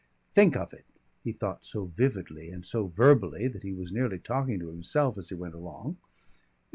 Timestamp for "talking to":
4.17-4.69